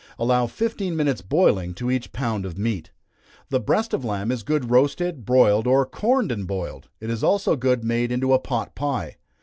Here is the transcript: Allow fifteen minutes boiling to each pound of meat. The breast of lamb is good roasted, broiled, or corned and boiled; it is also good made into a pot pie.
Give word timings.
Allow 0.17 0.47
fifteen 0.47 0.95
minutes 0.95 1.21
boiling 1.21 1.75
to 1.75 1.91
each 1.91 2.11
pound 2.11 2.43
of 2.43 2.57
meat. 2.57 2.89
The 3.49 3.59
breast 3.59 3.93
of 3.93 4.03
lamb 4.03 4.31
is 4.31 4.41
good 4.41 4.71
roasted, 4.71 5.25
broiled, 5.25 5.67
or 5.67 5.85
corned 5.85 6.31
and 6.31 6.47
boiled; 6.47 6.89
it 6.99 7.11
is 7.11 7.23
also 7.23 7.55
good 7.55 7.83
made 7.83 8.11
into 8.11 8.33
a 8.33 8.39
pot 8.39 8.73
pie. 8.73 9.17